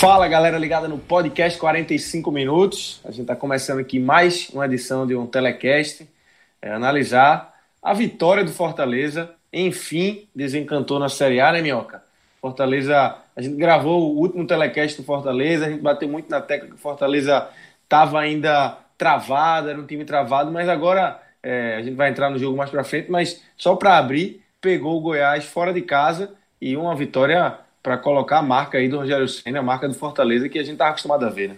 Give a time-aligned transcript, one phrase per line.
[0.00, 3.02] Fala galera ligada no podcast 45 minutos.
[3.04, 6.08] A gente está começando aqui mais uma edição de um telecast,
[6.62, 9.30] é, analisar a vitória do Fortaleza.
[9.52, 12.02] Enfim, desencantou na Série A, né, Minhoca?
[12.40, 16.68] Fortaleza, a gente gravou o último telecast do Fortaleza, a gente bateu muito na tecla
[16.68, 17.46] que o Fortaleza
[17.84, 22.38] estava ainda travado, era um time travado, mas agora é, a gente vai entrar no
[22.38, 26.74] jogo mais para frente, mas só para abrir, pegou o Goiás fora de casa e
[26.74, 30.58] uma vitória para colocar a marca aí do Rogério Senna, a marca do Fortaleza que
[30.58, 31.56] a gente está acostumado a ver, né?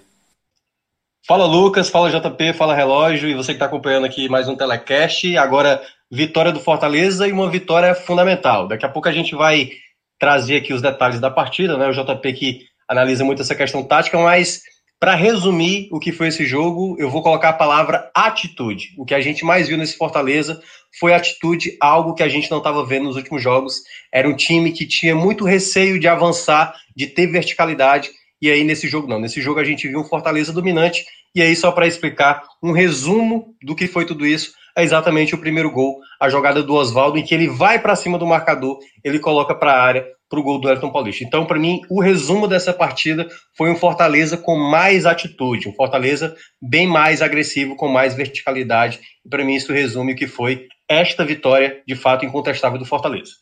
[1.26, 5.36] Fala Lucas, fala JP, fala Relógio e você que está acompanhando aqui mais um telecast.
[5.36, 8.66] Agora, vitória do Fortaleza e uma vitória fundamental.
[8.66, 9.70] Daqui a pouco a gente vai
[10.18, 11.88] trazer aqui os detalhes da partida, né?
[11.88, 14.62] O JP que analisa muito essa questão tática, mas
[15.02, 18.94] para resumir o que foi esse jogo, eu vou colocar a palavra atitude.
[18.96, 20.62] O que a gente mais viu nesse Fortaleza
[21.00, 23.82] foi atitude, algo que a gente não estava vendo nos últimos jogos.
[24.12, 28.10] Era um time que tinha muito receio de avançar, de ter verticalidade.
[28.40, 29.18] E aí, nesse jogo, não.
[29.18, 31.04] Nesse jogo, a gente viu um Fortaleza dominante.
[31.34, 35.38] E aí, só para explicar um resumo do que foi tudo isso, é exatamente o
[35.38, 39.18] primeiro gol, a jogada do Oswaldo, em que ele vai para cima do marcador, ele
[39.18, 41.22] coloca para a área para o gol do Elton Paulista.
[41.22, 46.34] Então, para mim, o resumo dessa partida foi um Fortaleza com mais atitude, um Fortaleza
[46.58, 48.98] bem mais agressivo, com mais verticalidade.
[49.22, 53.32] E para mim, isso resume o que foi esta vitória, de fato, incontestável do Fortaleza.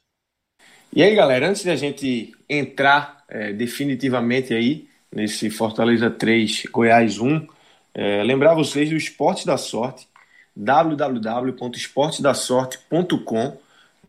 [0.93, 7.21] E aí, galera, antes de a gente entrar é, definitivamente aí nesse Fortaleza 3, Goiás
[7.21, 7.47] 1,
[7.95, 10.09] é, lembrar vocês do Esporte da Sorte,
[10.57, 13.57] www.esportesdasorte.com.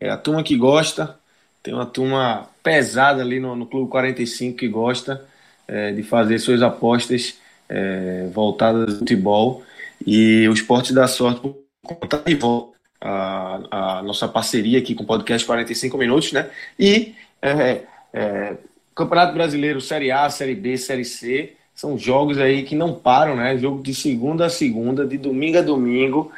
[0.00, 1.21] É a turma que gosta,
[1.62, 5.24] tem uma turma pesada ali no, no Clube 45 que gosta
[5.68, 9.62] é, de fazer suas apostas é, voltadas ao futebol.
[10.04, 11.54] E o Esporte da Sorte
[12.02, 16.50] está de volta a, a, nossa parceria aqui com o podcast 45 Minutos, né?
[16.78, 18.56] E é, é,
[18.94, 23.56] Campeonato Brasileiro, Série A, Série B, Série C, são jogos aí que não param, né?
[23.58, 26.30] Jogo de segunda a segunda, de domingo a domingo.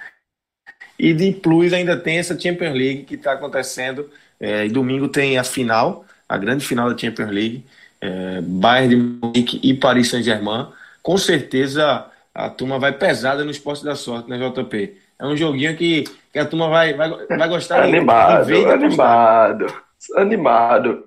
[0.99, 4.09] E de plus ainda tem essa Champions League que está acontecendo.
[4.45, 7.65] É, e domingo tem a final, a grande final da Champions League,
[7.99, 10.69] é, Bayern de Munique e Paris Saint-Germain.
[11.03, 14.99] Com certeza a turma vai pesada no esporte da sorte, né, JP?
[15.19, 18.71] É um joguinho que, que a turma vai, vai, vai gostar animado, de ver.
[18.71, 19.67] Animado,
[20.17, 21.05] animado.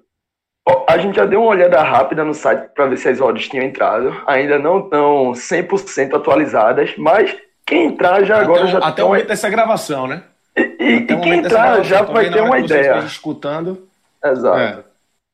[0.90, 3.66] A gente já deu uma olhada rápida no site para ver se as odds tinham
[3.66, 4.20] entrado.
[4.26, 7.38] Ainda não estão 100% atualizadas, mas
[7.68, 10.24] quem entrar já até agora o, já Até o momento dessa gravação, né?
[10.58, 13.00] E, e, e quem entrar já vai ter uma ideia.
[13.06, 13.88] escutando.
[14.24, 14.58] Exato.
[14.60, 14.84] É.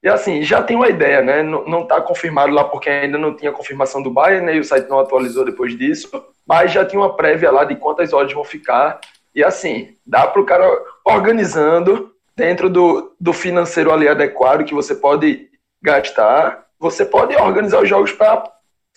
[0.04, 1.42] E assim, já tem uma ideia, né?
[1.42, 4.56] Não está confirmado lá porque ainda não tinha confirmação do Bayern, né?
[4.56, 6.10] E o site não atualizou depois disso.
[6.46, 9.00] Mas já tinha uma prévia lá de quantas odds vão ficar.
[9.34, 10.70] E assim, dá para o cara
[11.06, 15.50] organizando dentro do, do financeiro ali adequado que você pode
[15.82, 18.44] gastar, você pode organizar os jogos para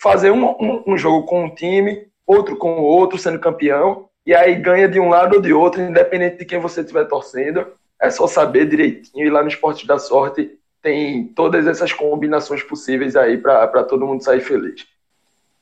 [0.01, 4.35] fazer um, um, um, jogo com um time, outro com o outro, sendo campeão, e
[4.35, 7.65] aí ganha de um lado ou de outro, independente de quem você estiver torcendo.
[7.99, 9.25] É só saber direitinho.
[9.25, 10.51] E lá no Esporte da Sorte
[10.81, 14.85] tem todas essas combinações possíveis aí para todo mundo sair feliz.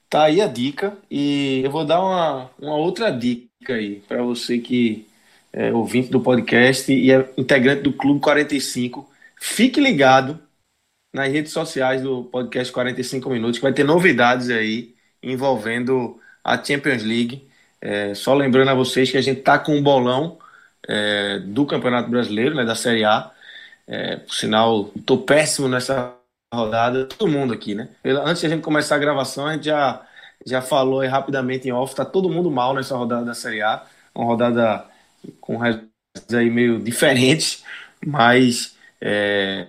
[0.10, 0.98] Tá aí a dica.
[1.12, 5.08] E eu vou dar uma, uma outra dica aí para você que
[5.54, 9.08] é, ouvinte do podcast e é integrante do Clube 45,
[9.40, 10.40] fique ligado
[11.14, 17.04] nas redes sociais do podcast 45 Minutos, que vai ter novidades aí envolvendo a Champions
[17.04, 17.48] League.
[17.82, 20.38] É, só lembrando a vocês que a gente tá com um bolão
[20.88, 23.32] é, do Campeonato Brasileiro, né, da Série A.
[23.88, 26.16] É, por sinal, tô péssimo nessa
[26.54, 27.90] rodada, todo mundo aqui, né?
[28.04, 30.06] Antes de a gente começar a gravação, a gente já,
[30.46, 33.84] já falou aí rapidamente em off, tá todo mundo mal nessa rodada da Série A.
[34.14, 34.86] Uma rodada
[35.42, 37.64] com resultados aí meio diferentes,
[38.06, 39.68] mas é,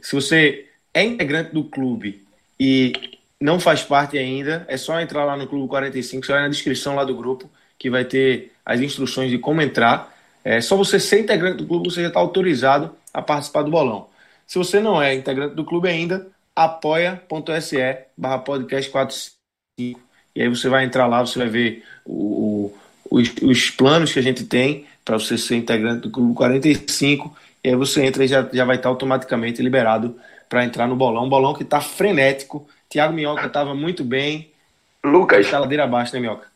[0.00, 2.24] se você é integrante do clube
[2.58, 6.48] e não faz parte ainda, é só entrar lá no Clube 45, só vai na
[6.48, 10.14] descrição lá do grupo, que vai ter as instruções de como entrar.
[10.42, 14.06] É só você ser integrante do clube, você já está autorizado a participar do bolão.
[14.46, 17.76] Se você não é integrante do clube ainda, apoia.se
[18.16, 20.00] barra podcast 45.
[20.34, 22.72] E aí você vai entrar lá, você vai ver o,
[23.10, 27.36] o, os, os planos que a gente tem para você ser integrante do Clube 45.
[27.62, 30.16] E aí você entra e já, já vai estar automaticamente liberado
[30.48, 31.24] para entrar no bolão.
[31.24, 32.68] Um bolão que está frenético.
[32.88, 34.50] Tiago Minhoca estava muito bem.
[35.04, 35.50] Lucas.
[35.50, 36.46] Tá ladeira abaixo, né, Minhoca?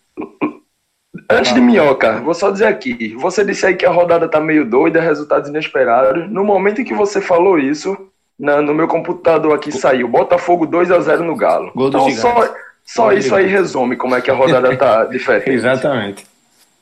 [1.30, 3.14] Antes de Minhoca, vou só dizer aqui.
[3.16, 6.28] Você disse aí que a rodada tá meio doida, resultados inesperados.
[6.30, 7.96] No momento em que você falou isso,
[8.38, 11.72] na, no meu computador aqui saiu Botafogo 2 a 0 no Galo.
[11.74, 12.54] Gol do então só,
[12.84, 15.50] só isso aí resume como é que a rodada tá diferente.
[15.50, 16.26] Exatamente.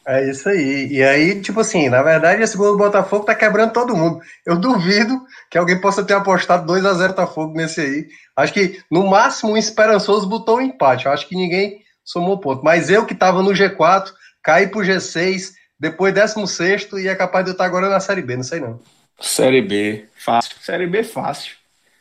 [0.08, 0.88] É isso aí.
[0.90, 4.22] E aí, tipo assim, na verdade, esse gol do Botafogo tá quebrando todo mundo.
[4.46, 5.20] Eu duvido
[5.50, 8.08] que alguém possa ter apostado 2 a 0 Botafogo nesse aí.
[8.34, 11.04] Acho que, no máximo, o Esperançoso botou um empate.
[11.04, 12.64] Eu acho que ninguém somou ponto.
[12.64, 14.10] Mas eu que tava no G4,
[14.42, 18.36] caí pro G6, depois 16 e é capaz de eu estar agora na Série B,
[18.36, 18.80] não sei não.
[19.20, 20.56] Série B, fácil.
[20.62, 21.54] Série B fácil.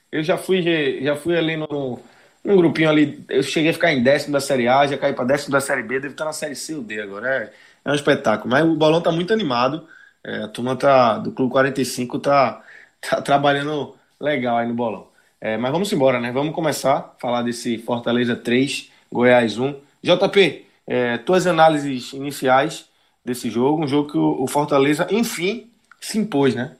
[0.09, 1.99] Eu já fui, já fui ali no,
[2.41, 3.21] grupinho ali.
[3.27, 5.83] Eu cheguei a ficar em décimo da Série A, já caí para décimo da Série
[5.83, 7.27] B, deve estar na Série C ou D agora.
[7.27, 7.51] É,
[7.87, 8.49] é um espetáculo.
[8.51, 9.87] Mas o bolão tá muito animado.
[10.23, 12.61] É, a turma tá, do Clube 45 tá,
[12.99, 15.07] tá trabalhando legal aí no bolão.
[15.39, 16.31] É, mas vamos embora, né?
[16.31, 19.73] Vamos começar a falar desse Fortaleza 3, Goiás 1.
[20.03, 22.89] JP, é, tuas análises iniciais
[23.23, 26.75] desse jogo, um jogo que o, Fortaleza, enfim, se impôs, né?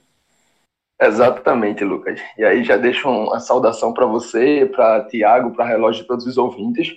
[1.00, 2.20] Exatamente, Lucas.
[2.36, 6.36] E aí já deixo uma saudação para você, para Tiago, para relógio de todos os
[6.36, 6.96] ouvintes.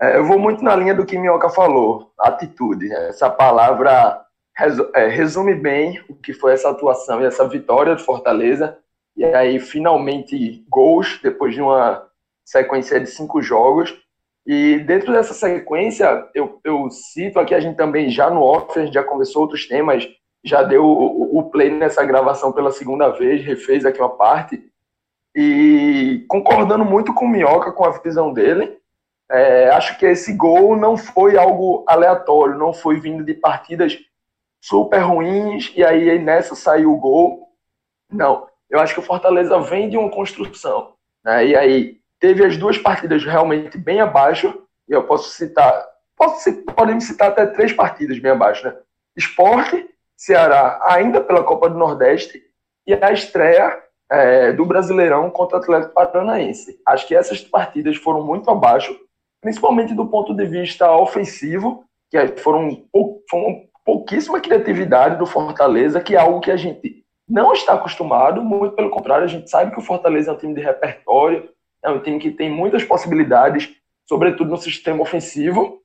[0.00, 2.92] É, eu vou muito na linha do que Minhoca falou, atitude.
[2.92, 4.24] Essa palavra
[4.94, 8.78] é, resume bem o que foi essa atuação e essa vitória de Fortaleza.
[9.16, 12.06] E aí, finalmente, gols depois de uma
[12.44, 13.96] sequência de cinco jogos.
[14.46, 18.84] E dentro dessa sequência, eu, eu cito aqui, a gente também já no off, a
[18.84, 20.06] gente já conversou outros temas
[20.46, 24.62] já deu o, o play nessa gravação pela segunda vez, refez aqui uma parte,
[25.34, 28.78] e concordando muito com o Minhoca, com a visão dele,
[29.30, 33.98] é, acho que esse gol não foi algo aleatório, não foi vindo de partidas
[34.60, 37.48] super ruins e aí nessa saiu o gol.
[38.10, 40.94] Não, eu acho que o Fortaleza vem de uma construção.
[41.24, 41.46] Né?
[41.48, 45.84] E aí teve as duas partidas realmente bem abaixo, e eu posso citar,
[46.16, 48.64] posso, podemos citar até três partidas bem abaixo.
[48.64, 48.76] Né?
[49.16, 52.42] Esporte, Ceará ainda pela Copa do Nordeste
[52.86, 56.80] e a estreia é, do Brasileirão contra o Atlético Paranaense.
[56.86, 58.98] Acho que essas partidas foram muito abaixo,
[59.46, 62.84] principalmente do ponto de vista ofensivo, que foram,
[63.30, 68.74] foram pouquíssima criatividade do Fortaleza, que é algo que a gente não está acostumado, muito
[68.74, 71.48] pelo contrário, a gente sabe que o Fortaleza é um time de repertório,
[71.84, 73.72] é um time que tem muitas possibilidades,
[74.08, 75.80] sobretudo no sistema ofensivo.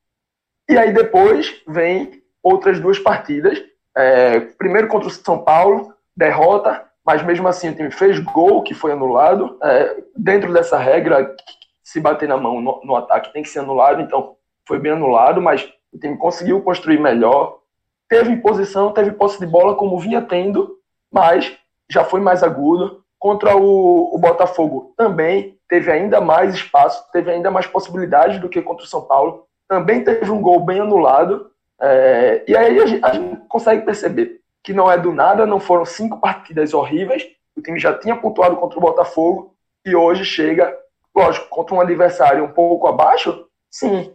[0.67, 3.63] E aí depois vem outras duas partidas
[3.95, 8.73] é, primeiro contra o São Paulo, derrota, mas mesmo assim o time fez gol que
[8.73, 9.59] foi anulado.
[9.61, 11.35] É, dentro dessa regra,
[11.83, 14.36] se bater na mão no, no, ataque tem que ser anulado, então
[14.68, 17.60] foi bem anulado, mas o time conseguiu construir melhor.
[18.07, 20.78] Teve posição, teve posse de bola como vinha tendo,
[21.12, 21.57] mas
[21.89, 23.04] já foi mais agudo.
[23.18, 28.62] Contra o, o Botafogo também teve ainda mais espaço, teve ainda mais possibilidades do que
[28.62, 29.45] contra o São Paulo.
[29.68, 31.51] Também teve um gol bem anulado,
[31.81, 35.60] é, e aí a gente, a gente, consegue perceber que não é do nada, não
[35.60, 37.25] foram cinco partidas horríveis,
[37.56, 40.78] o time já tinha pontuado contra o Botafogo e hoje chega,
[41.15, 44.13] lógico, contra um adversário um pouco abaixo, sim,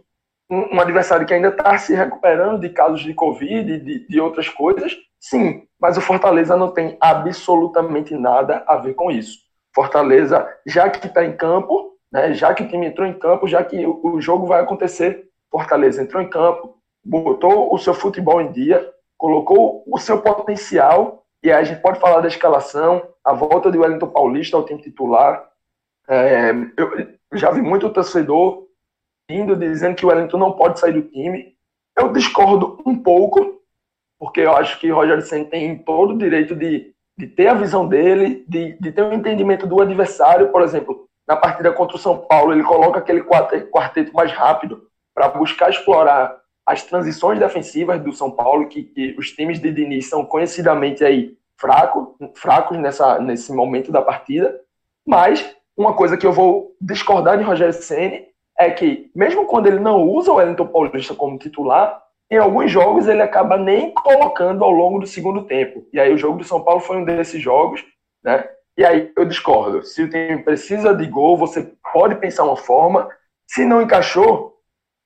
[0.49, 4.19] um, um adversário que ainda está se recuperando de casos de Covid e de, de
[4.19, 9.39] outras coisas, sim, mas o Fortaleza não tem absolutamente nada a ver com isso.
[9.73, 13.63] Fortaleza, já que está em campo, né, já que o time entrou em campo, já
[13.63, 18.51] que o, o jogo vai acontecer, Fortaleza entrou em campo, botou o seu futebol em
[18.51, 23.71] dia, colocou o seu potencial, e aí a gente pode falar da escalação, a volta
[23.71, 25.47] de Wellington Paulista ao time titular.
[26.09, 28.67] É, eu já vi muito torcedor
[29.29, 31.55] indo dizendo que o Wellington não pode sair do time.
[31.97, 33.61] Eu discordo um pouco,
[34.19, 37.87] porque eu acho que Roger Senna tem todo o direito de, de ter a visão
[37.87, 40.49] dele, de, de ter o um entendimento do adversário.
[40.49, 45.27] Por exemplo, na partida contra o São Paulo, ele coloca aquele quarteto mais rápido para
[45.27, 50.25] buscar explorar as transições defensivas do São Paulo, que, que os times de Diniz são
[50.25, 54.59] conhecidamente aí fraco, fracos nessa, nesse momento da partida.
[55.05, 58.25] Mas uma coisa que eu vou discordar de Rogério Ceni
[58.57, 63.07] é que, mesmo quando ele não usa o Wellington Paulista como titular, em alguns jogos
[63.07, 65.87] ele acaba nem colocando ao longo do segundo tempo.
[65.93, 67.85] E aí o jogo do São Paulo foi um desses jogos,
[68.23, 68.49] né?
[68.75, 69.83] E aí eu discordo.
[69.83, 73.07] Se o time precisa de gol, você pode pensar uma forma.
[73.47, 74.57] Se não encaixou,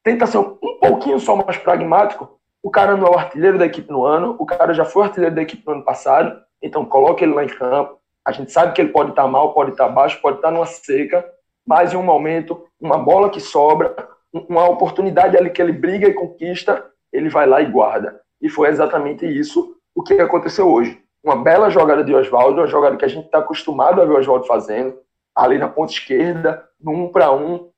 [0.03, 3.91] tenta ser um pouquinho só mais pragmático, o cara não é o artilheiro da equipe
[3.91, 7.33] no ano, o cara já foi artilheiro da equipe no ano passado, então coloca ele
[7.33, 8.00] lá em campo.
[8.25, 11.27] A gente sabe que ele pode estar mal, pode estar baixo, pode estar numa seca,
[11.65, 13.95] mas em um momento, uma bola que sobra,
[14.33, 18.19] uma oportunidade ali que ele briga e conquista, ele vai lá e guarda.
[18.41, 21.01] E foi exatamente isso o que aconteceu hoje.
[21.23, 24.17] Uma bela jogada de Oswaldo, uma jogada que a gente está acostumado a ver o
[24.17, 24.97] Oswaldo fazendo,
[25.35, 27.69] ali na ponta esquerda, no um para um,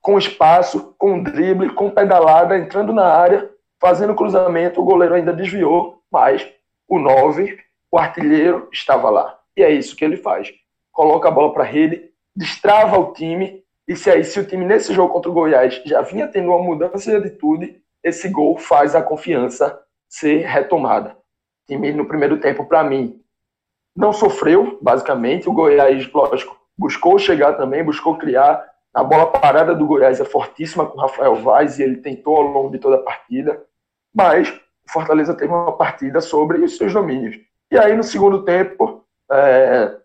[0.00, 6.02] com espaço, com drible, com pedalada, entrando na área, fazendo cruzamento, o goleiro ainda desviou,
[6.12, 6.46] mas
[6.88, 7.58] o 9,
[7.90, 9.39] o artilheiro, estava lá.
[9.60, 10.50] E é isso que ele faz.
[10.90, 14.64] Coloca a bola para a rede, destrava o time, e se aí, se o time
[14.64, 18.94] nesse jogo contra o Goiás já vinha tendo uma mudança de atitude, esse gol faz
[18.94, 21.10] a confiança ser retomada.
[21.10, 23.20] O time no primeiro tempo, para mim,
[23.94, 25.46] não sofreu, basicamente.
[25.46, 28.66] O Goiás, lógico, buscou chegar também, buscou criar.
[28.94, 32.44] A bola parada do Goiás é fortíssima com o Rafael Vaz e ele tentou ao
[32.44, 33.62] longo de toda a partida.
[34.14, 37.36] Mas o Fortaleza teve uma partida sobre os seus domínios.
[37.70, 38.99] E aí, no segundo tempo,
[39.30, 39.96] é,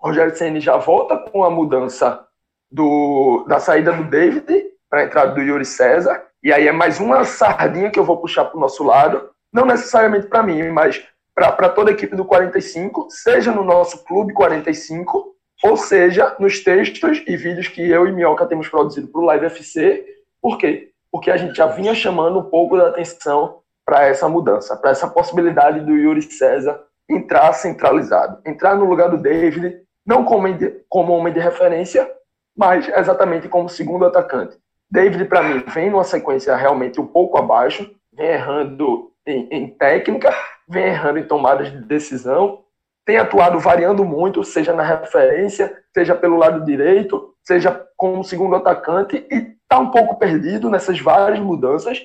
[0.00, 2.26] Rogério Ceni já volta com a mudança
[2.70, 4.46] do, da saída do David
[4.90, 6.24] para a entrada do Yuri César.
[6.42, 9.30] E aí é mais uma sardinha que eu vou puxar para o nosso lado.
[9.52, 11.02] Não necessariamente para mim, mas
[11.34, 17.22] para toda a equipe do 45, seja no nosso Clube 45, ou seja nos textos
[17.26, 20.04] e vídeos que eu e Minhoca temos produzido para o Live FC.
[20.40, 20.90] Por quê?
[21.10, 25.08] Porque a gente já vinha chamando um pouco da atenção para essa mudança, para essa
[25.08, 30.46] possibilidade do Yuri César entrar centralizado, entrar no lugar do David, não como,
[30.88, 32.10] como homem de referência,
[32.56, 34.56] mas exatamente como segundo atacante.
[34.90, 40.32] David, para mim, vem numa sequência realmente um pouco abaixo, vem errando em, em, técnica,
[40.68, 42.62] vem errando em tomadas de decisão,
[43.04, 49.26] tem atuado variando muito, seja na referência, seja pelo lado direito, seja como segundo atacante,
[49.30, 52.00] e está um pouco perdido nessas várias mudanças.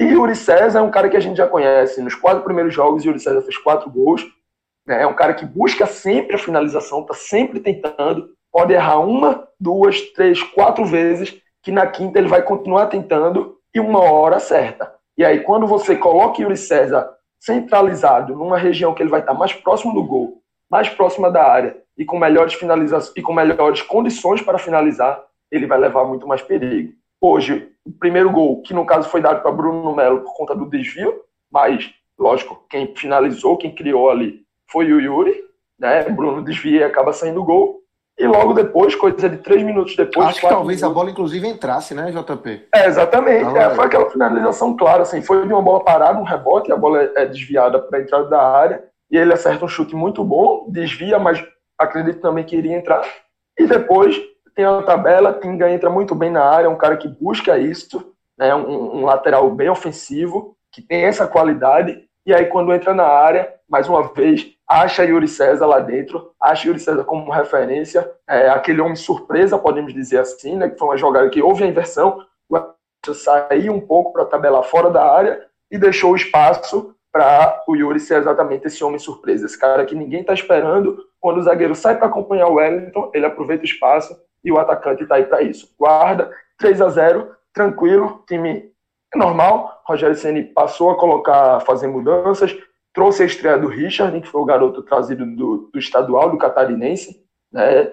[0.00, 2.00] E Yuri César é um cara que a gente já conhece.
[2.00, 4.26] Nos quatro primeiros jogos, Yuri César fez quatro gols.
[4.86, 5.02] Né?
[5.02, 8.30] É um cara que busca sempre a finalização, está sempre tentando.
[8.50, 13.78] Pode errar uma, duas, três, quatro vezes, que na quinta ele vai continuar tentando e
[13.78, 14.90] uma hora certa.
[15.18, 19.52] E aí, quando você coloca Yuri César centralizado numa região que ele vai estar mais
[19.52, 24.40] próximo do gol, mais próxima da área e com melhores finalizações e com melhores condições
[24.40, 26.94] para finalizar, ele vai levar muito mais perigo.
[27.20, 30.68] Hoje, o primeiro gol, que no caso foi dado para Bruno Melo por conta do
[30.68, 31.20] desvio,
[31.50, 35.34] mas, lógico, quem finalizou, quem criou ali foi o Yuri,
[35.78, 36.04] né?
[36.04, 37.80] Bruno desvia e acaba saindo o gol.
[38.18, 40.28] E logo depois, coisa de três minutos depois.
[40.28, 42.68] Acho que talvez minutos, a bola, inclusive, entrasse, né, JP?
[42.74, 43.56] É, exatamente.
[43.56, 45.22] é, foi aquela finalização clara, assim.
[45.22, 48.26] Foi de uma bola parada, um rebote, a bola é, é desviada para a entrada
[48.26, 48.84] da área.
[49.10, 51.42] E ele acerta um chute muito bom, desvia, mas
[51.78, 53.02] acredito também que iria entrar.
[53.58, 54.20] E depois
[54.54, 58.12] tem a tabela, Tinga entra muito bem na área, é um cara que busca isso,
[58.38, 62.04] né, um, um lateral bem ofensivo, que tem essa qualidade.
[62.24, 66.68] E aí, quando entra na área, mais uma vez, acha Yuri César lá dentro, acha
[66.68, 70.96] Yuri César como referência, é, aquele homem surpresa, podemos dizer assim, né, que foi uma
[70.96, 75.78] jogada que houve a inversão, o saiu um pouco para tabelar fora da área e
[75.78, 80.20] deixou o espaço para o Yuri ser exatamente esse homem surpresa, esse cara que ninguém
[80.20, 80.98] está esperando.
[81.18, 85.02] Quando o zagueiro sai para acompanhar o Wellington, ele aproveita o espaço e o atacante
[85.02, 85.74] está aí para isso.
[85.78, 88.70] Guarda, 3 a 0 tranquilo, time
[89.14, 89.82] normal.
[89.84, 92.56] Rogério Ceni passou a colocar, fazer mudanças,
[92.92, 97.24] trouxe a estreia do Richard, que foi o garoto trazido do, do estadual, do catarinense,
[97.52, 97.92] né?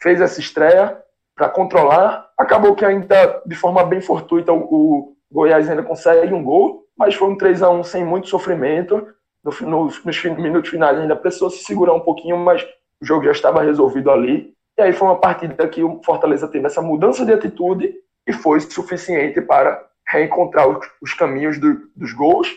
[0.00, 0.98] fez essa estreia
[1.34, 2.28] para controlar.
[2.36, 7.14] Acabou que ainda, de forma bem fortuita, o, o, Goiás ainda consegue um gol, mas
[7.14, 9.06] foi um 3 a 1 sem muito sofrimento.
[9.42, 12.62] No, no, nos minutos finais ainda precisou se segurar um pouquinho, mas
[13.00, 14.54] o jogo já estava resolvido ali.
[14.82, 17.94] E aí foi uma partida que o Fortaleza teve essa mudança de atitude
[18.26, 22.48] e foi suficiente para reencontrar os, os caminhos do, dos gols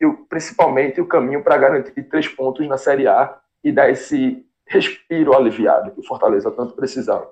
[0.00, 5.36] e principalmente o caminho para garantir três pontos na Série A e dar esse respiro
[5.36, 7.30] aliviado que o Fortaleza tanto precisava.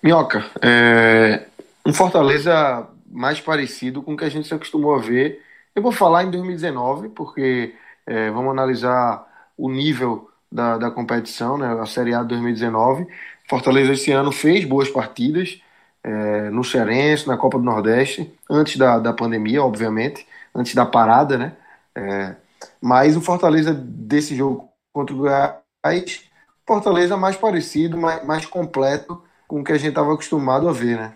[0.00, 1.46] Minhoca, é,
[1.84, 5.42] um Fortaleza mais parecido com o que a gente se acostumou a ver.
[5.74, 7.74] Eu vou falar em 2019, porque
[8.06, 9.26] é, vamos analisar
[9.58, 13.06] o nível da, da competição, né, a Série A de 2019.
[13.48, 15.60] Fortaleza esse ano fez boas partidas
[16.02, 21.36] é, no Cearense, na Copa do Nordeste, antes da, da pandemia, obviamente antes da parada,
[21.36, 21.56] né?
[21.94, 22.36] É,
[22.80, 26.30] mas o Fortaleza desse jogo contra o Goiás,
[26.66, 30.96] Fortaleza mais parecido, mais, mais completo com o que a gente estava acostumado a ver,
[30.96, 31.14] né?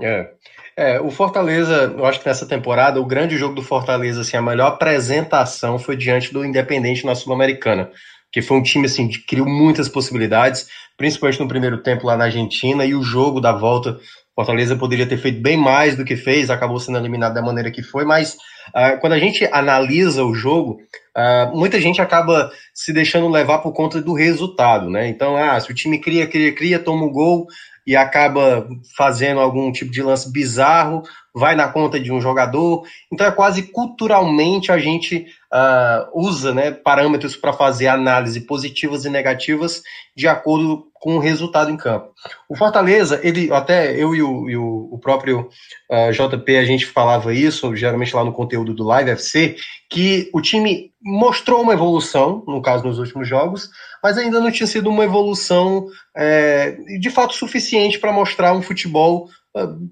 [0.00, 0.32] É.
[0.78, 1.00] é.
[1.00, 4.68] o Fortaleza, eu acho que nessa temporada, o grande jogo do Fortaleza, assim, a melhor
[4.68, 7.90] apresentação foi diante do Independente na Sul-Americana,
[8.32, 12.24] que foi um time, assim, que criou muitas possibilidades, principalmente no primeiro tempo lá na
[12.24, 13.98] Argentina, e o jogo da volta
[14.38, 17.82] Fortaleza poderia ter feito bem mais do que fez, acabou sendo eliminado da maneira que
[17.82, 18.34] foi, mas
[18.68, 20.78] uh, quando a gente analisa o jogo,
[21.16, 25.08] uh, muita gente acaba se deixando levar por conta do resultado, né?
[25.08, 27.48] Então, ah, se o time cria, cria, cria, toma o um gol
[27.88, 31.02] e acaba fazendo algum tipo de lance bizarro,
[31.34, 32.84] vai na conta de um jogador.
[33.12, 39.10] Então é quase culturalmente a gente uh, usa né, parâmetros para fazer análise positivas e
[39.10, 39.82] negativas
[40.16, 42.12] de acordo com o resultado em campo.
[42.48, 45.48] O Fortaleza, ele até eu e o, e o, próprio uh,
[45.92, 49.56] ah, JP, a gente falava isso, geralmente lá no conteúdo do Live FC,
[49.88, 53.70] que o time mostrou uma evolução, no caso nos últimos jogos,
[54.02, 59.28] mas ainda não tinha sido uma evolução é, de fato suficiente para mostrar um futebol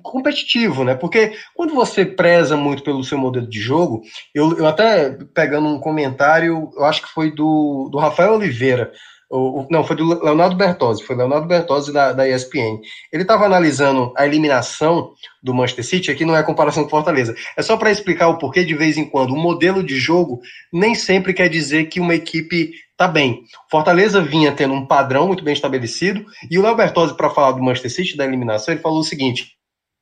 [0.03, 0.95] competitivo, né?
[0.95, 4.03] Porque quando você preza muito pelo seu modelo de jogo,
[4.35, 8.93] eu, eu até pegando um comentário, eu acho que foi do, do Rafael Oliveira,
[9.29, 12.81] o, não, foi do Leonardo Bertozzi, foi Leonardo Bertozzi da, da ESPN.
[13.13, 17.63] Ele estava analisando a eliminação do Manchester City, aqui não é comparação com Fortaleza, é
[17.63, 20.41] só para explicar o porquê de vez em quando o modelo de jogo
[20.73, 23.43] nem sempre quer dizer que uma equipe tá bem.
[23.69, 27.63] Fortaleza vinha tendo um padrão muito bem estabelecido, e o Léo Bertozzi, para falar do
[27.63, 29.56] Manchester City, da eliminação, ele falou o seguinte: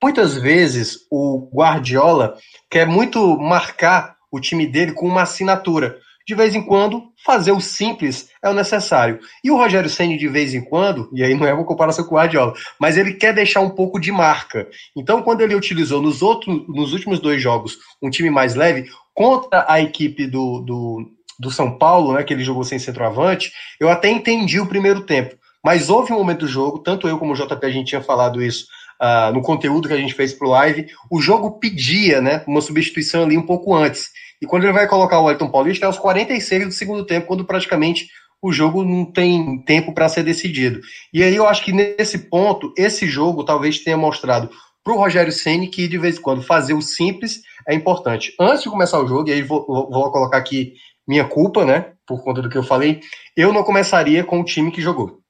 [0.04, 2.36] muitas vezes o Guardiola
[2.70, 5.96] quer muito marcar o time dele com uma assinatura.
[6.28, 9.18] De vez em quando, fazer o simples é o necessário.
[9.42, 12.14] E o Rogério Senni, de vez em quando, e aí não é uma comparação com
[12.14, 14.68] o Guardiola, mas ele quer deixar um pouco de marca.
[14.94, 19.64] Então, quando ele utilizou nos, outros, nos últimos dois jogos um time mais leve, contra
[19.66, 24.08] a equipe do, do do São Paulo, né, que ele jogou sem centroavante, eu até
[24.08, 25.34] entendi o primeiro tempo.
[25.64, 28.40] Mas houve um momento do jogo, tanto eu como o JP a gente tinha falado
[28.40, 28.66] isso
[29.04, 33.24] uh, no conteúdo que a gente fez pro live, o jogo pedia né, uma substituição
[33.24, 34.08] ali um pouco antes.
[34.40, 37.44] E quando ele vai colocar o Elton Paulista, é aos 46 do segundo tempo, quando
[37.44, 38.08] praticamente
[38.42, 40.80] o jogo não tem tempo para ser decidido.
[41.12, 44.50] E aí eu acho que nesse ponto, esse jogo talvez tenha mostrado
[44.82, 48.34] para o Rogério Ceni que de vez em quando fazer o simples é importante.
[48.38, 50.74] Antes de começar o jogo, e aí vou, vou colocar aqui
[51.08, 51.92] minha culpa, né?
[52.06, 53.00] Por conta do que eu falei,
[53.34, 55.23] eu não começaria com o time que jogou.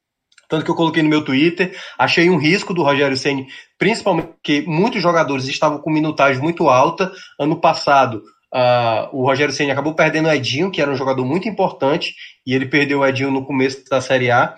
[0.48, 3.46] Tanto que eu coloquei no meu Twitter, achei um risco do Rogério Ceni,
[3.78, 7.10] principalmente porque muitos jogadores estavam com minutagem muito alta.
[7.38, 8.22] Ano passado,
[8.54, 12.14] uh, o Rogério Ceni acabou perdendo o Edinho, que era um jogador muito importante,
[12.46, 14.54] e ele perdeu o Edinho no começo da Série A.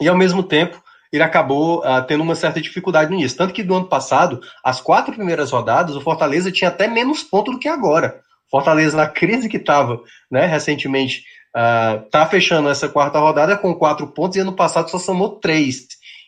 [0.00, 0.80] E ao mesmo tempo,
[1.12, 3.36] ele acabou uh, tendo uma certa dificuldade nisso.
[3.36, 7.54] Tanto que do ano passado, as quatro primeiras rodadas, o Fortaleza tinha até menos pontos
[7.54, 8.20] do que agora.
[8.50, 11.22] Fortaleza, na crise que estava né, recentemente,
[11.54, 15.86] está uh, fechando essa quarta rodada com quatro pontos e ano passado só somou três.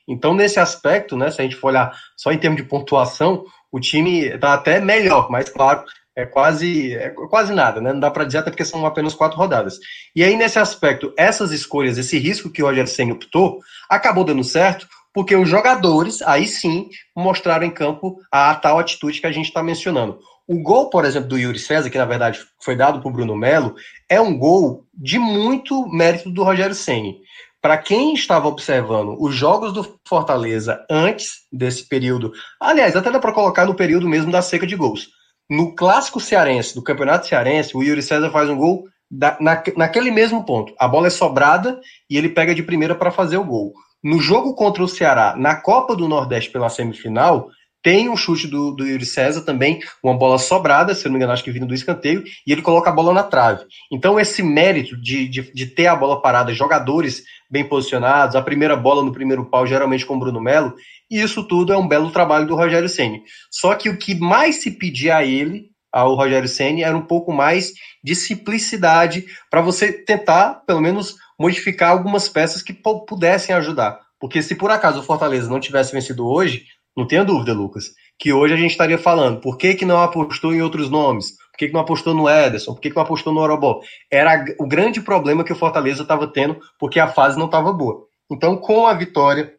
[0.08, 3.78] Então, nesse aspecto, né, se a gente for olhar só em termos de pontuação, o
[3.78, 5.84] time está até melhor, mas claro,
[6.16, 7.92] é quase, é quase nada, né?
[7.92, 9.78] Não dá para dizer até porque são apenas quatro rodadas.
[10.14, 14.42] E aí, nesse aspecto, essas escolhas, esse risco que o Roger Senna optou, acabou dando
[14.42, 19.32] certo, porque os jogadores, aí sim, mostraram em campo a, a tal atitude que a
[19.32, 20.18] gente está mencionando.
[20.50, 23.36] O gol, por exemplo, do Yuri César, que na verdade foi dado para o Bruno
[23.36, 23.76] Melo,
[24.08, 27.20] é um gol de muito mérito do Rogério Ceni.
[27.62, 33.32] Para quem estava observando os jogos do Fortaleza antes desse período, aliás, até dá para
[33.32, 35.10] colocar no período mesmo da seca de gols.
[35.48, 40.10] No clássico cearense, do Campeonato Cearense, o Yuri César faz um gol da, na, naquele
[40.10, 40.74] mesmo ponto.
[40.80, 43.72] A bola é sobrada e ele pega de primeira para fazer o gol.
[44.02, 47.50] No jogo contra o Ceará, na Copa do Nordeste pela semifinal,
[47.82, 51.18] tem um chute do, do Yuri César também, uma bola sobrada, se eu não me
[51.18, 53.64] engano, acho que vindo do escanteio, e ele coloca a bola na trave.
[53.90, 58.76] Então, esse mérito de, de, de ter a bola parada, jogadores bem posicionados, a primeira
[58.76, 60.74] bola no primeiro pau, geralmente com o Bruno Melo,
[61.10, 63.22] e isso tudo é um belo trabalho do Rogério Ceni.
[63.50, 67.32] Só que o que mais se pedia a ele, ao Rogério Ceni, era um pouco
[67.32, 67.72] mais
[68.04, 73.98] de simplicidade para você tentar, pelo menos, modificar algumas peças que pudessem ajudar.
[74.20, 76.64] Porque se por acaso o Fortaleza não tivesse vencido hoje,
[76.96, 80.54] não tenha dúvida, Lucas, que hoje a gente estaria falando por que, que não apostou
[80.54, 83.32] em outros nomes, por que, que não apostou no Ederson, por que, que não apostou
[83.32, 83.80] no Orobó.
[84.10, 88.06] Era o grande problema que o Fortaleza estava tendo, porque a fase não estava boa.
[88.30, 89.54] Então, com a vitória,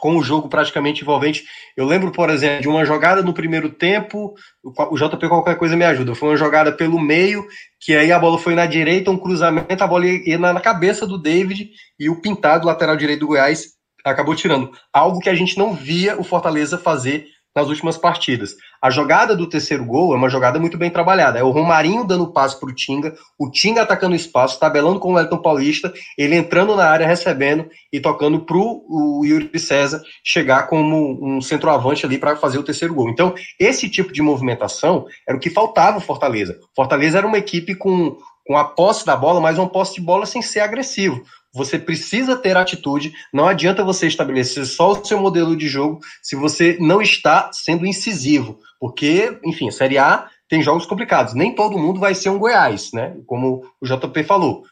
[0.00, 1.44] com o jogo praticamente envolvente,
[1.76, 5.84] eu lembro, por exemplo, de uma jogada no primeiro tempo, o JP qualquer coisa me
[5.84, 7.46] ajuda, foi uma jogada pelo meio,
[7.80, 11.18] que aí a bola foi na direita, um cruzamento, a bola ia na cabeça do
[11.18, 13.73] David e o pintado lateral direito do Goiás
[14.12, 14.70] acabou tirando.
[14.92, 18.56] Algo que a gente não via o Fortaleza fazer nas últimas partidas.
[18.82, 21.38] A jogada do terceiro gol é uma jogada muito bem trabalhada.
[21.38, 25.14] É o Romarinho dando passe para o Tinga, o Tinga atacando o espaço, tabelando com
[25.14, 30.66] o Elton Paulista, ele entrando na área, recebendo e tocando para o Yuri César chegar
[30.66, 33.08] como um centroavante ali para fazer o terceiro gol.
[33.08, 36.58] Então, esse tipo de movimentação era o que faltava o Fortaleza.
[36.74, 40.26] Fortaleza era uma equipe com, com a posse da bola, mas uma posse de bola
[40.26, 41.22] sem ser agressivo.
[41.54, 43.12] Você precisa ter atitude.
[43.32, 47.86] Não adianta você estabelecer só o seu modelo de jogo se você não está sendo
[47.86, 48.58] incisivo.
[48.80, 51.32] Porque, enfim, Série A tem jogos complicados.
[51.34, 53.16] Nem todo mundo vai ser um Goiás, né?
[53.26, 54.64] Como o JP falou.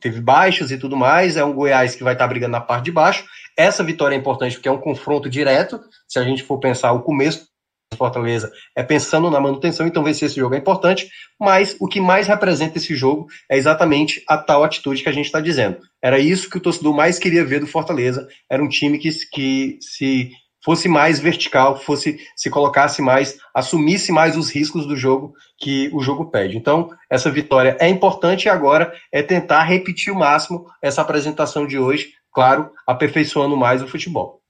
[0.00, 2.92] Teve baixos e tudo mais, é um Goiás que vai estar brigando na parte de
[2.92, 3.24] baixo.
[3.56, 5.80] Essa vitória é importante porque é um confronto direto.
[6.08, 7.49] Se a gente for pensar o começo
[7.96, 12.26] Fortaleza é pensando na manutenção, então vencer esse jogo é importante, mas o que mais
[12.26, 15.78] representa esse jogo é exatamente a tal atitude que a gente está dizendo.
[16.02, 19.78] Era isso que o torcedor mais queria ver do Fortaleza, era um time que, que
[19.80, 20.30] se
[20.64, 26.00] fosse mais vertical, fosse se colocasse mais, assumisse mais os riscos do jogo que o
[26.00, 26.56] jogo pede.
[26.56, 31.78] Então, essa vitória é importante e agora é tentar repetir o máximo essa apresentação de
[31.78, 34.40] hoje, claro, aperfeiçoando mais o futebol.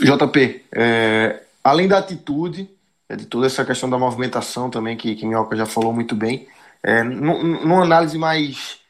[0.00, 2.70] JP, é, além da atitude,
[3.08, 6.48] é, de toda essa questão da movimentação também, que, que Minhoca já falou muito bem,
[6.82, 8.80] é, numa análise mais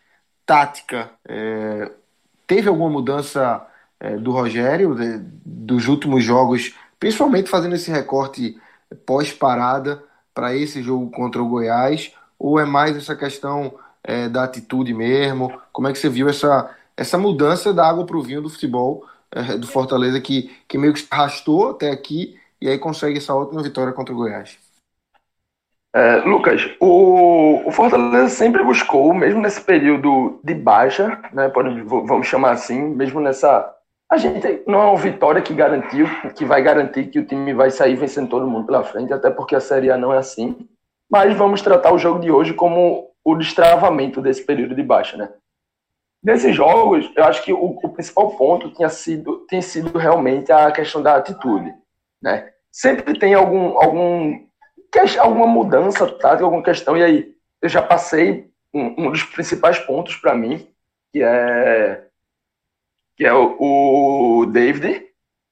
[0.47, 1.91] tática, é,
[2.47, 3.67] teve alguma mudança
[3.99, 8.57] é, do Rogério, de, dos últimos jogos, principalmente fazendo esse recorte
[9.07, 10.03] pós-parada
[10.35, 15.61] para esse jogo contra o Goiás, ou é mais essa questão é, da atitude mesmo?
[15.73, 19.05] Como é que você viu essa, essa mudança da água para o vinho do futebol
[19.31, 23.63] é, do Fortaleza, que, que meio que arrastou até aqui e aí consegue essa última
[23.63, 24.59] vitória contra o Goiás.
[25.93, 32.29] É, Lucas, o, o, Fortaleza sempre buscou, mesmo nesse período de baixa, né, pode, vamos
[32.29, 33.75] chamar assim, mesmo nessa.
[34.09, 37.71] A gente não é uma vitória que garantiu, que vai garantir que o time vai
[37.71, 40.69] sair vencendo todo mundo pela frente, até porque a Série A não é assim.
[41.11, 45.29] Mas vamos tratar o jogo de hoje como o destravamento desse período de baixa, né?
[46.23, 50.71] Nesses jogos, eu acho que o, o principal ponto tinha sido, tem sido realmente a
[50.71, 51.75] questão da atitude
[52.23, 52.51] né?
[52.71, 54.49] Sempre tem algum, algum
[55.19, 60.17] alguma mudança tática, alguma questão, e aí eu já passei um, um dos principais pontos
[60.17, 60.67] para mim,
[61.13, 62.05] que é
[63.17, 65.07] que é o, o David.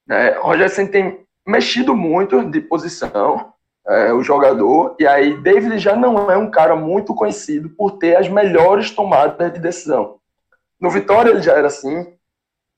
[0.07, 0.31] Né?
[0.39, 3.53] Roger tem mexido muito de posição,
[3.87, 8.17] é, o jogador, e aí David já não é um cara muito conhecido por ter
[8.17, 10.19] as melhores tomadas de decisão.
[10.81, 12.07] No Vitória ele já era assim,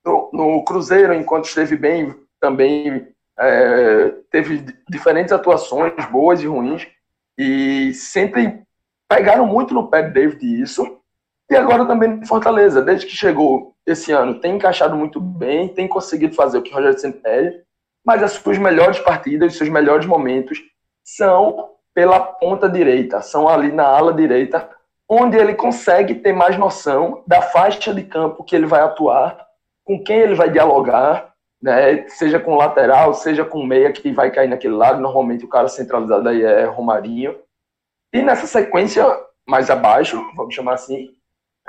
[0.05, 6.87] no, no Cruzeiro, enquanto esteve bem, também é, teve diferentes atuações, boas e ruins,
[7.39, 8.63] e sempre
[9.09, 10.99] pegaram muito no pé de David isso.
[11.51, 15.89] E agora também no Fortaleza, desde que chegou esse ano, tem encaixado muito bem, tem
[15.89, 17.63] conseguido fazer o que o Rogério sempre pede,
[18.05, 20.59] mas as suas melhores partidas, os seus melhores momentos
[21.03, 24.69] são pela ponta direita, são ali na ala direita,
[25.09, 29.45] onde ele consegue ter mais noção da faixa de campo que ele vai atuar,
[29.85, 31.30] com quem ele vai dialogar,
[31.63, 32.09] né?
[32.09, 35.01] Seja com lateral, seja com meia que vai cair naquele lado.
[35.01, 37.37] Normalmente o cara centralizado aí é Romarinho.
[38.13, 39.05] E nessa sequência
[39.47, 41.15] mais abaixo, vamos chamar assim,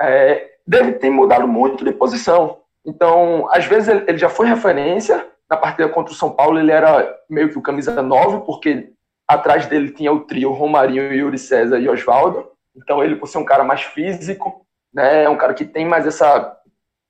[0.00, 2.58] é, deve ter mudado muito de posição.
[2.84, 5.26] Então, às vezes ele, ele já foi referência.
[5.48, 8.90] Na partida contra o São Paulo, ele era meio que o camisa 9, porque
[9.28, 12.50] atrás dele tinha o trio Romarinho, Yuri César e Oswaldo.
[12.74, 16.06] Então, ele, por ser um cara mais físico, né, é um cara que tem mais
[16.06, 16.56] essa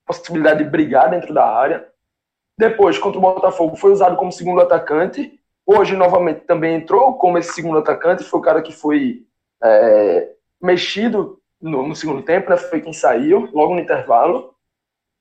[0.05, 1.87] possibilidade de brigar dentro da área.
[2.57, 5.39] Depois, contra o Botafogo, foi usado como segundo atacante.
[5.65, 8.23] Hoje, novamente, também entrou como esse segundo atacante.
[8.23, 9.23] Foi o cara que foi
[9.63, 12.57] é, mexido no, no, segundo tempo, né?
[12.57, 14.53] foi quem saiu, logo no intervalo.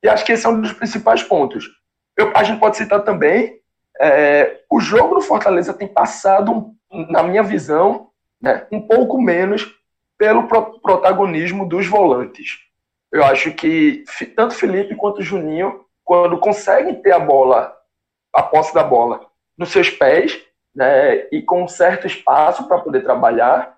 [0.03, 1.69] E acho que esse é um dos principais pontos.
[2.17, 3.63] Eu, a gente pode citar também
[4.01, 8.09] é, o jogo do Fortaleza tem passado, na minha visão,
[8.41, 9.73] né, um pouco menos
[10.19, 12.59] pelo pro, protagonismo dos volantes.
[13.11, 17.77] Eu acho que tanto Felipe quanto Juninho quando conseguem ter a bola,
[18.33, 19.21] a posse da bola,
[19.57, 20.41] nos seus pés,
[20.75, 23.77] né, e com um certo espaço para poder trabalhar,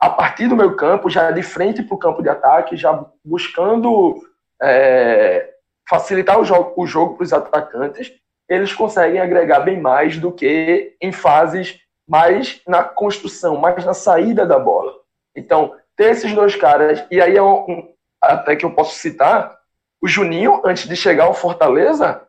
[0.00, 4.20] a partir do meu campo, já de frente para o campo de ataque, já buscando
[4.60, 5.54] é,
[5.88, 8.12] facilitar o jogo, o jogo para os atacantes,
[8.48, 14.44] eles conseguem agregar bem mais do que em fases mais na construção, mais na saída
[14.44, 14.92] da bola.
[15.36, 19.56] Então, ter esses dois caras, e aí é um, até que eu posso citar,
[20.02, 22.22] o Juninho, antes de chegar ao Fortaleza,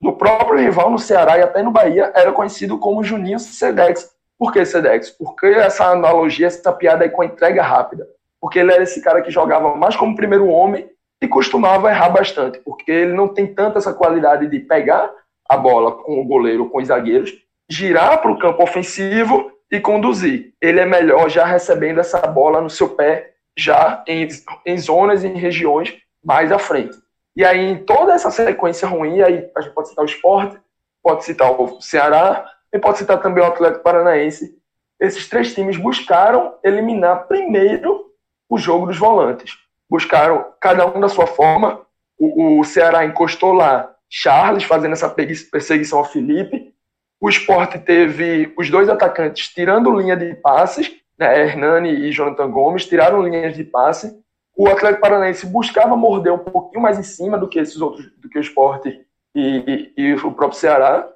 [0.00, 4.10] no próprio rival, no Ceará e até no Bahia, era conhecido como Juninho Sedex.
[4.38, 5.10] Por que Sedex?
[5.10, 8.08] Porque essa analogia, essa piada aí com a entrega rápida.
[8.40, 10.88] Porque ele era esse cara que jogava mais como primeiro homem
[11.20, 15.10] e costumava errar bastante, porque ele não tem tanta essa qualidade de pegar
[15.48, 17.32] a bola com o goleiro, com os zagueiros,
[17.68, 20.54] girar para o campo ofensivo e conduzir.
[20.62, 24.28] Ele é melhor já recebendo essa bola no seu pé, já em,
[24.64, 26.96] em zonas e em regiões mais à frente.
[27.38, 30.58] E aí, em toda essa sequência ruim, aí a gente pode citar o esporte,
[31.00, 34.58] pode citar o Ceará e pode citar também o Atlético Paranaense.
[34.98, 38.12] Esses três times buscaram eliminar primeiro
[38.48, 39.56] o jogo dos volantes.
[39.88, 41.86] Buscaram, cada um da sua forma,
[42.18, 46.74] o, o Ceará encostou lá Charles fazendo essa perseguição ao Felipe.
[47.20, 52.84] O esporte teve os dois atacantes tirando linha de passes, né, Hernani e Jonathan Gomes,
[52.84, 54.20] tiraram linhas de passe.
[54.58, 58.28] O Atlético Paranaense buscava morder um pouquinho mais em cima do que esses outros, do
[58.28, 61.08] que o esporte e, e, e o próprio Ceará,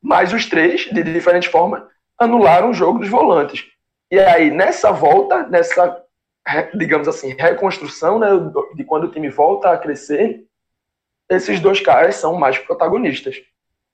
[0.00, 1.82] mas os três, de diferentes formas,
[2.16, 3.64] anularam o jogo dos volantes.
[4.12, 6.04] E aí, nessa volta, nessa,
[6.72, 8.28] digamos assim, reconstrução, né,
[8.76, 10.44] de quando o time volta a crescer,
[11.28, 13.42] esses dois caras são mais protagonistas.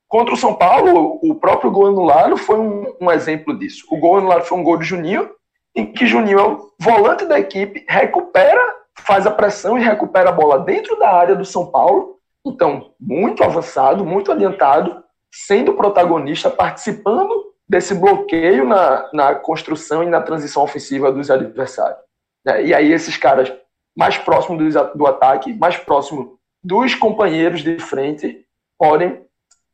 [0.07, 3.83] Contra o São Paulo, o próprio gol anulado foi um, um exemplo disso.
[3.89, 5.31] O gol anulado foi um gol de Juninho,
[5.73, 10.33] em que Juninho é o volante da equipe, recupera, faz a pressão e recupera a
[10.33, 12.19] bola dentro da área do São Paulo.
[12.45, 20.21] Então, muito avançado, muito adiantado, sendo protagonista, participando desse bloqueio na, na construção e na
[20.21, 21.99] transição ofensiva dos adversários.
[22.45, 22.65] Né?
[22.65, 23.53] E aí, esses caras
[23.95, 26.27] mais próximos do, do ataque, mais próximos
[26.63, 28.45] dos companheiros de frente
[28.77, 29.25] podem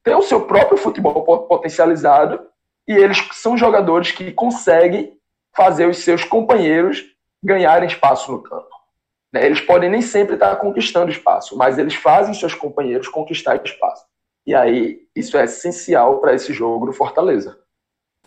[0.03, 2.39] ter o seu próprio futebol potencializado
[2.87, 5.17] e eles são jogadores que conseguem
[5.55, 7.03] fazer os seus companheiros
[7.43, 8.76] ganharem espaço no campo.
[9.33, 9.45] Né?
[9.45, 14.05] Eles podem nem sempre estar conquistando espaço, mas eles fazem seus companheiros conquistar espaço.
[14.45, 17.59] E aí, isso é essencial para esse jogo do Fortaleza.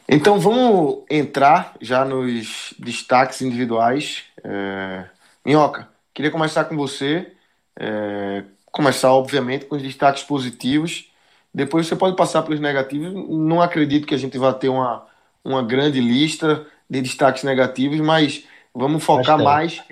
[0.08, 4.24] Então vamos entrar já nos destaques individuais.
[4.42, 5.04] É...
[5.44, 7.32] Minhoca, queria começar com você.
[7.78, 11.10] É, começar, obviamente, com os destaques positivos.
[11.52, 13.12] Depois você pode passar pelos negativos.
[13.28, 15.06] Não acredito que a gente vá ter uma,
[15.44, 19.82] uma grande lista de destaques negativos, mas vamos focar mais.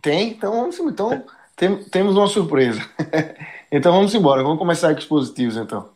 [0.00, 0.30] Tem?
[0.30, 1.24] Então vamos Então
[1.56, 2.80] tem, temos uma surpresa.
[3.70, 4.42] então vamos embora.
[4.42, 5.90] Vamos começar com os positivos, então.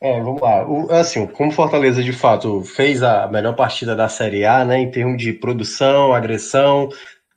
[0.00, 0.66] É, vamos lá.
[0.68, 4.90] O, assim, como Fortaleza de fato fez a melhor partida da Série A, né, em
[4.90, 6.88] termos de produção, agressão,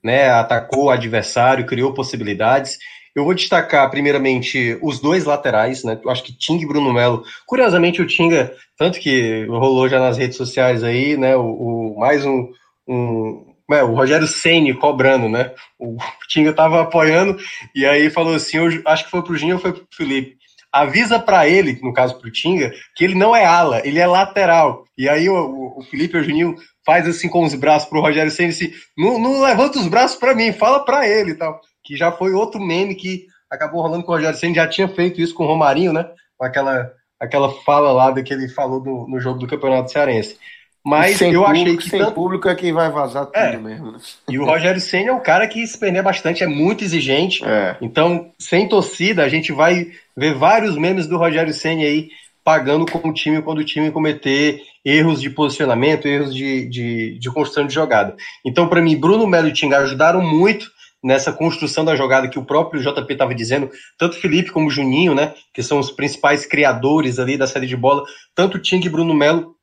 [0.03, 2.77] né, atacou o adversário, criou possibilidades.
[3.15, 5.99] Eu vou destacar, primeiramente, os dois laterais, né?
[6.03, 7.23] Eu acho que Ting e Bruno Melo.
[7.45, 11.35] Curiosamente, o Tinga, tanto que rolou já nas redes sociais aí, né?
[11.35, 12.49] O, o mais um,
[12.87, 15.51] um é, o Rogério Ceni cobrando, né?
[15.77, 17.37] O Tinga tava apoiando
[17.75, 20.37] e aí falou assim, eu acho que foi pro Ginho ou foi pro Felipe.
[20.71, 24.85] Avisa para ele, no caso pro Tinga, que ele não é ala, ele é lateral.
[24.97, 26.55] E aí o, o Felipe e o Juninho
[26.85, 30.35] faz assim com os braços pro Rogério Senna, assim, não, não levanta os braços para
[30.35, 31.59] mim, fala para ele e tal.
[31.83, 35.21] Que já foi outro meme que acabou rolando com o Rogério Senna, já tinha feito
[35.21, 36.05] isso com o Romarinho, né?
[36.39, 40.37] Aquela, aquela fala lá que ele falou no, no jogo do Campeonato Cearense.
[40.85, 41.89] Mas eu público, achei que.
[41.89, 42.13] Sem tanto...
[42.13, 43.57] público é quem vai vazar tudo é.
[43.57, 43.91] mesmo.
[43.91, 43.99] Né?
[44.29, 47.43] E o Rogério Senna é um cara que se perder bastante, é muito exigente.
[47.43, 47.75] É.
[47.81, 52.09] Então, sem torcida, a gente vai ver vários memes do Rogério Senna aí
[52.43, 57.31] pagando com o time quando o time cometer erros de posicionamento, erros de, de, de
[57.31, 58.15] construção de jogada.
[58.45, 60.71] Então, para mim, Bruno Melo e Tinga ajudaram muito
[61.03, 65.33] nessa construção da jogada que o próprio JP estava dizendo, tanto Felipe como Juninho, né,
[65.53, 68.03] que são os principais criadores ali da série de bola,
[68.35, 69.55] tanto Tinga e Bruno Melo,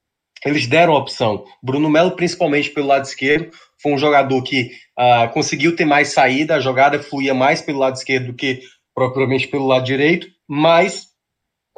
[0.47, 1.45] eles deram opção.
[1.63, 3.51] Bruno Melo, principalmente pelo lado esquerdo,
[3.83, 7.97] foi um jogador que uh, conseguiu ter mais saída, a jogada fluía mais pelo lado
[7.97, 8.61] esquerdo do que
[8.95, 11.09] propriamente pelo lado direito, mas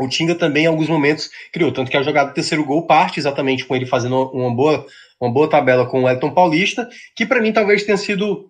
[0.01, 1.73] o Tinga também, em alguns momentos, criou.
[1.73, 4.87] Tanto que a jogada do terceiro gol parte exatamente com ele fazendo uma boa,
[5.21, 8.49] uma boa tabela com o Elton Paulista, que para mim talvez tenha sido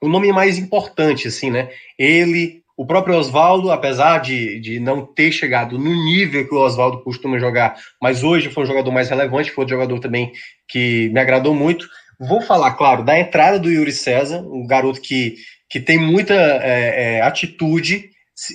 [0.00, 1.70] o nome mais importante, assim, né?
[1.98, 7.02] Ele, o próprio Oswaldo, apesar de, de não ter chegado no nível que o Oswaldo
[7.02, 10.32] costuma jogar, mas hoje foi um jogador mais relevante, foi um jogador também
[10.68, 11.88] que me agradou muito.
[12.18, 15.36] Vou falar, claro, da entrada do Yuri César, um garoto que,
[15.68, 18.10] que tem muita é, é, atitude,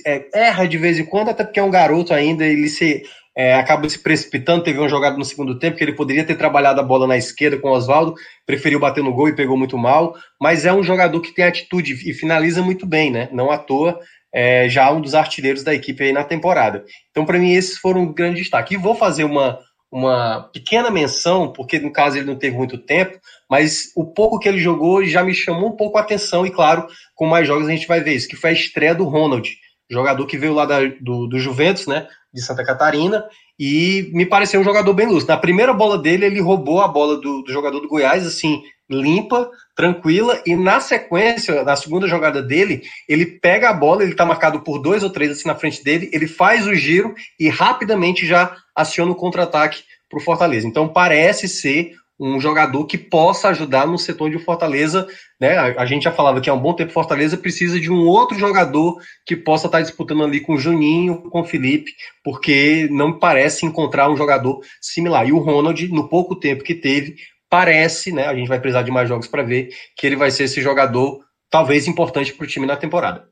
[0.06, 3.02] é, erra de vez em quando, até porque é um garoto ainda, ele se
[3.40, 6.78] é, acaba se precipitando, teve uma jogada no segundo tempo que ele poderia ter trabalhado
[6.78, 10.14] a bola na esquerda com o Oswaldo, preferiu bater no gol e pegou muito mal,
[10.38, 13.30] mas é um jogador que tem atitude e finaliza muito bem, né?
[13.32, 13.98] Não à toa,
[14.30, 16.84] é, já um dos artilheiros da equipe aí na temporada.
[17.10, 18.74] Então, para mim, esses foram um grande destaque.
[18.74, 19.58] E vou fazer uma,
[19.90, 24.50] uma pequena menção, porque no caso ele não teve muito tempo, mas o pouco que
[24.50, 27.70] ele jogou já me chamou um pouco a atenção, e claro, com mais jogos a
[27.70, 29.50] gente vai ver isso, que foi a estreia do Ronald
[29.90, 33.24] jogador que veio lá da, do, do Juventus, né, de Santa Catarina,
[33.58, 35.32] e me pareceu um jogador bem lúcido.
[35.32, 39.48] Na primeira bola dele, ele roubou a bola do, do jogador do Goiás, assim, limpa,
[39.76, 44.60] tranquila, e na sequência, na segunda jogada dele, ele pega a bola, ele tá marcado
[44.60, 48.56] por dois ou três assim na frente dele, ele faz o giro e rapidamente já
[48.74, 50.66] aciona o contra-ataque para o Fortaleza.
[50.66, 55.08] Então parece ser um jogador que possa ajudar no setor de Fortaleza,
[55.40, 55.56] né?
[55.56, 59.00] A, gente já falava que há um bom tempo Fortaleza precisa de um outro jogador
[59.24, 64.10] que possa estar disputando ali com o Juninho, com o Felipe, porque não parece encontrar
[64.10, 65.26] um jogador similar.
[65.26, 67.16] E o Ronald, no pouco tempo que teve,
[67.48, 68.26] parece, né?
[68.26, 71.24] A gente vai precisar de mais jogos para ver que ele vai ser esse jogador
[71.48, 73.26] talvez importante para o time na temporada.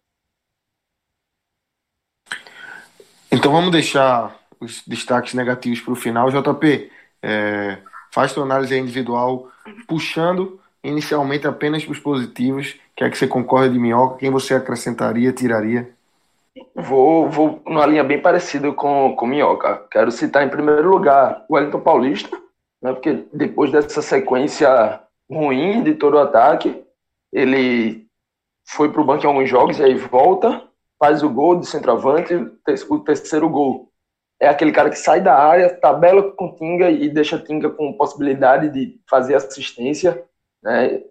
[3.31, 6.31] Então vamos deixar os destaques negativos para o final.
[6.31, 6.91] JP,
[7.23, 7.79] é,
[8.11, 9.49] faz tua análise individual,
[9.87, 12.77] puxando inicialmente apenas para os positivos.
[12.97, 14.19] Quer que você concorda de minhoca?
[14.19, 15.91] Quem você acrescentaria, tiraria?
[16.75, 19.83] Vou, vou numa linha bem parecida com, com minhoca.
[19.91, 22.37] Quero citar em primeiro lugar o Wellington Paulista,
[22.83, 26.83] né, porque depois dessa sequência ruim de todo o ataque,
[27.33, 28.07] ele
[28.65, 30.63] foi para o banco em alguns jogos e aí volta,
[30.99, 32.35] faz o gol de centroavante,
[32.89, 33.91] o terceiro gol.
[34.41, 38.69] É aquele cara que sai da área, tabela com Tinga e deixa Tinga com possibilidade
[38.71, 40.25] de fazer assistência.
[40.63, 41.03] Né?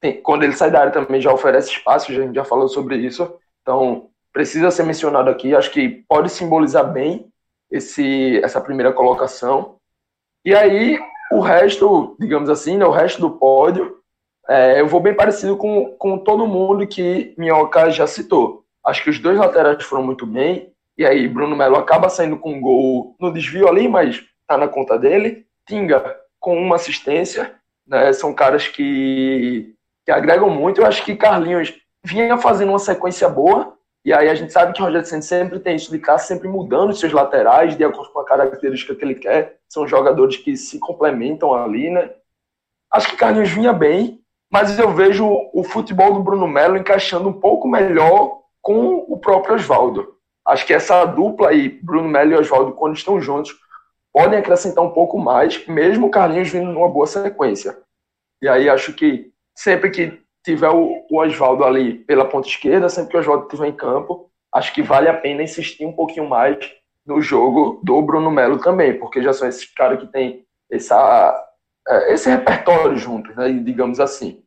[0.00, 2.96] Tem, quando ele sai da área também já oferece espaço, a gente já falou sobre
[2.96, 3.38] isso.
[3.62, 5.54] Então, precisa ser mencionado aqui.
[5.54, 7.28] Acho que pode simbolizar bem
[7.70, 9.76] esse, essa primeira colocação.
[10.44, 10.98] E aí,
[11.32, 13.96] o resto, digamos assim, né, o resto do pódio,
[14.48, 18.64] é, eu vou bem parecido com, com todo mundo que Minhoca já citou.
[18.84, 20.72] Acho que os dois laterais foram muito bem.
[20.98, 24.66] E aí, Bruno Melo acaba saindo com um gol no desvio ali, mas tá na
[24.66, 25.46] conta dele.
[25.66, 27.54] Tinga com uma assistência.
[27.86, 30.80] Né, são caras que, que agregam muito.
[30.80, 33.76] Eu acho que Carlinhos vinha fazendo uma sequência boa.
[34.04, 36.48] E aí a gente sabe que o Rogério Santos sempre tem isso de estar sempre
[36.48, 39.58] mudando seus laterais de acordo com a característica que ele quer.
[39.68, 42.10] São jogadores que se complementam ali, né?
[42.92, 47.32] Acho que Carlinhos vinha bem, mas eu vejo o futebol do Bruno Melo encaixando um
[47.32, 50.15] pouco melhor com o próprio Oswaldo.
[50.46, 53.54] Acho que essa dupla aí, Bruno Melo e Oswaldo, quando estão juntos,
[54.12, 57.76] podem acrescentar um pouco mais, mesmo o Carlinhos vindo numa boa sequência.
[58.40, 63.16] E aí acho que sempre que tiver o, Oswaldo ali pela ponta esquerda, sempre que
[63.16, 66.56] o Oswaldo estiver em campo, acho que vale a pena insistir um pouquinho mais
[67.04, 71.44] no jogo do Bruno Melo também, porque já são esses caras que têm essa,
[71.88, 74.42] é, esse repertório juntos, né, digamos assim.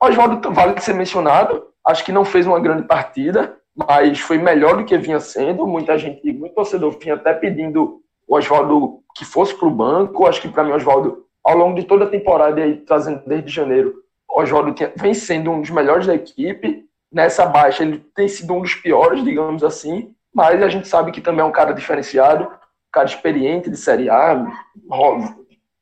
[0.00, 4.84] Oswaldo vale ser mencionado, acho que não fez uma grande partida, mas foi melhor do
[4.84, 5.66] que vinha sendo.
[5.66, 10.26] Muita gente, muito torcedor vinha até pedindo o Oswaldo que fosse para o banco.
[10.26, 13.94] Acho que para mim, Oswaldo, ao longo de toda a temporada, aí, trazendo desde janeiro,
[14.28, 16.86] Oswaldo vem sendo um dos melhores da equipe.
[17.12, 21.20] Nessa baixa, ele tem sido um dos piores, digamos assim, mas a gente sabe que
[21.20, 24.46] também é um cara diferenciado, um cara experiente de Série A,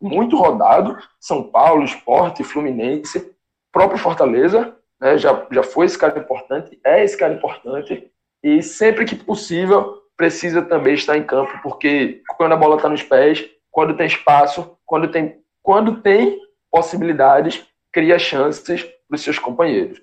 [0.00, 0.98] muito rodado.
[1.18, 3.32] São Paulo, Esporte, Fluminense,
[3.72, 8.10] próprio Fortaleza, né, já, já foi esse cara importante, é esse cara importante,
[8.42, 13.02] e sempre que possível precisa também estar em campo, porque quando a bola está nos
[13.02, 16.40] pés, quando tem espaço, quando tem, quando tem
[16.70, 20.00] possibilidades, cria chances para os seus companheiros.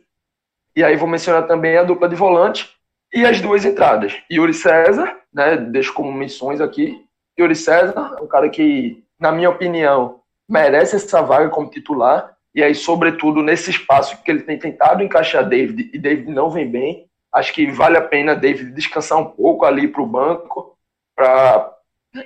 [0.76, 2.70] E aí vou mencionar também a dupla de volante
[3.12, 4.22] e as duas entradas.
[4.32, 7.04] Yuri César, né, deixo como menções aqui.
[7.40, 12.31] Yuri César um cara que, na minha opinião, merece essa vaga como titular.
[12.54, 16.70] E aí, sobretudo, nesse espaço que ele tem tentado encaixar David e David não vem
[16.70, 20.78] bem, acho que vale a pena David descansar um pouco ali para o banco,
[21.16, 21.74] para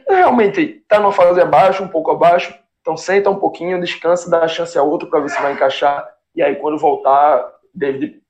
[0.09, 4.43] realmente estar tá numa fase abaixo, um pouco abaixo, então senta um pouquinho, descansa, dá
[4.43, 6.07] a chance a outro para ver se vai encaixar.
[6.35, 8.21] E aí quando voltar, David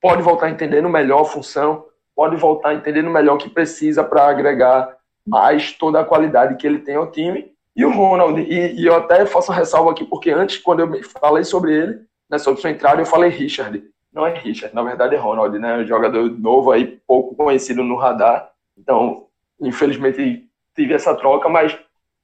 [0.00, 4.96] pode voltar entendendo melhor a função, pode voltar entendendo melhor o que precisa para agregar
[5.26, 7.52] mais toda a qualidade que ele tem ao time.
[7.76, 11.44] E o Ronald, e, e eu até faço ressalva aqui, porque antes, quando eu falei
[11.44, 13.84] sobre ele, né, sobre sua entrada, eu falei Richard.
[14.10, 15.76] Não é Richard, na verdade é Ronald, né?
[15.76, 18.50] Um jogador novo aí, pouco conhecido no radar.
[18.78, 19.26] Então,
[19.60, 21.78] infelizmente, tive essa troca, mas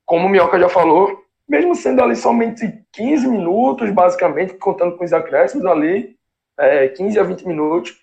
[0.06, 5.12] como o Minhoca já falou, mesmo sendo ali somente 15 minutos, basicamente, contando com os
[5.12, 6.16] acréscimos ali,
[6.58, 7.94] é, 15 a 20 minutos,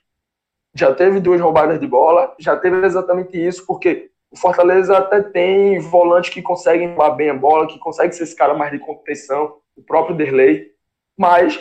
[0.76, 5.80] já teve duas roubadas de bola, já teve exatamente isso, porque o Fortaleza até tem
[5.80, 9.56] volantes que conseguem roubar bem a bola, que consegue ser esse cara mais de contenção,
[9.76, 10.68] o próprio Derlei,
[11.18, 11.60] mas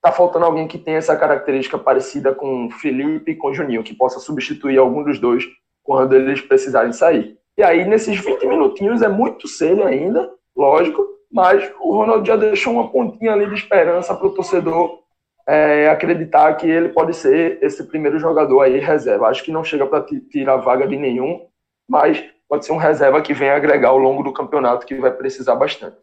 [0.00, 4.18] tá faltando alguém que tenha essa característica parecida com Felipe e com Juninho, que possa
[4.18, 5.44] substituir algum dos dois
[5.82, 7.36] quando eles precisarem sair.
[7.56, 12.72] E aí, nesses 20 minutinhos, é muito cedo ainda, lógico, mas o Ronaldo já deixou
[12.72, 15.00] uma pontinha ali de esperança para o torcedor
[15.46, 19.28] é, acreditar que ele pode ser esse primeiro jogador aí reserva.
[19.28, 21.46] Acho que não chega para tirar vaga de nenhum,
[21.88, 25.54] mas pode ser um reserva que vem agregar ao longo do campeonato que vai precisar
[25.54, 25.96] bastante.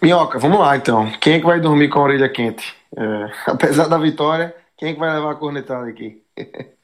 [0.00, 1.10] Minhoca, vamos lá então.
[1.20, 2.76] Quem é que vai dormir com a orelha quente?
[2.96, 6.22] É, apesar da vitória, quem é que vai levar a cornetada aqui?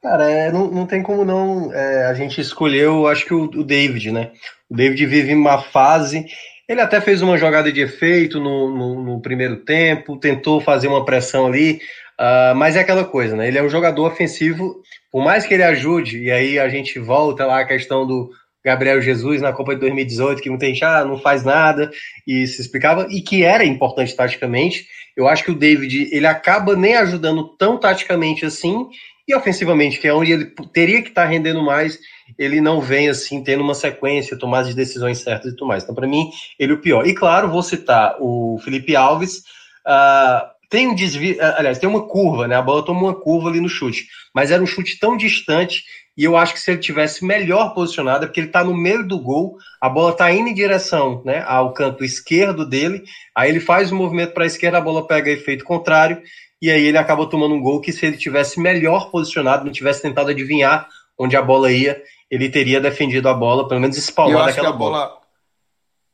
[0.00, 1.72] Cara, é, não, não tem como não.
[1.74, 4.30] É, a gente escolheu, acho que o, o, David, né?
[4.70, 6.24] O David vive uma fase.
[6.68, 11.04] Ele até fez uma jogada de efeito no, no, no primeiro tempo, tentou fazer uma
[11.04, 11.80] pressão ali,
[12.20, 13.48] uh, mas é aquela coisa, né?
[13.48, 17.46] Ele é um jogador ofensivo, por mais que ele ajude, e aí a gente volta
[17.46, 18.30] lá a questão do
[18.64, 21.90] Gabriel Jesus na Copa de 2018, que muita gente ah, não faz nada,
[22.26, 24.86] e se explicava, e que era importante taticamente.
[25.16, 28.86] Eu acho que o David ele acaba nem ajudando tão taticamente assim,
[29.26, 31.98] e ofensivamente, que é onde ele teria que estar tá rendendo mais,
[32.38, 35.82] ele não vem assim tendo uma sequência, tomar as decisões certas e tudo mais.
[35.82, 37.06] Então, para mim, ele é o pior.
[37.06, 39.42] E claro, vou citar o Felipe Alves.
[39.86, 42.56] Uh, tem um desvio, aliás, tem uma curva, né?
[42.56, 45.82] A bola tomou uma curva ali no chute, mas era um chute tão distante
[46.18, 49.06] e eu acho que se ele tivesse melhor posicionado, é porque ele está no meio
[49.06, 53.60] do gol, a bola está indo em direção né, ao canto esquerdo dele, aí ele
[53.60, 56.20] faz o um movimento para a esquerda, a bola pega efeito contrário,
[56.60, 60.02] e aí ele acaba tomando um gol que se ele tivesse melhor posicionado, não tivesse
[60.02, 64.72] tentado adivinhar onde a bola ia, ele teria defendido a bola, pelo menos espalmado aquela
[64.72, 65.06] bola.
[65.06, 65.18] bola.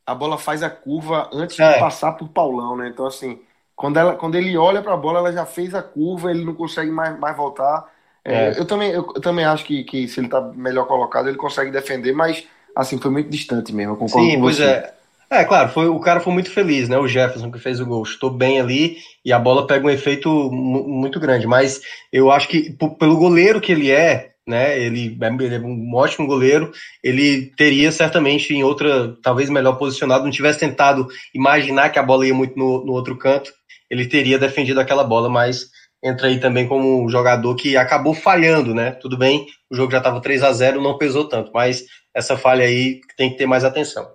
[0.06, 1.72] A bola faz a curva antes é.
[1.72, 2.90] de passar por Paulão, né?
[2.90, 3.40] Então, assim,
[3.76, 6.54] quando, ela, quando ele olha para a bola, ela já fez a curva, ele não
[6.54, 7.86] consegue mais, mais voltar.
[8.24, 8.58] É, é.
[8.58, 11.70] Eu, também, eu, eu, também acho que, que se ele está melhor colocado, ele consegue
[11.70, 12.44] defender, mas
[12.74, 13.96] assim, foi muito distante mesmo.
[14.08, 14.64] Sim, pois você.
[14.64, 14.94] é.
[15.30, 16.96] É, claro, foi, o cara foi muito feliz, né?
[16.98, 20.28] O Jefferson que fez o gol, estou bem ali e a bola pega um efeito
[20.52, 21.46] muito grande.
[21.46, 21.80] Mas
[22.12, 24.78] eu acho que pelo goleiro que ele é, né?
[24.78, 26.70] Ele, ele, é um ótimo goleiro.
[27.02, 32.26] Ele teria certamente em outra, talvez melhor posicionado, não tivesse tentado imaginar que a bola
[32.26, 33.52] ia muito no, no outro canto,
[33.94, 35.70] ele teria defendido aquela bola, mas
[36.02, 38.90] entra aí também como um jogador que acabou falhando, né?
[38.92, 42.64] Tudo bem, o jogo já estava 3 a 0 não pesou tanto, mas essa falha
[42.64, 44.12] aí tem que ter mais atenção.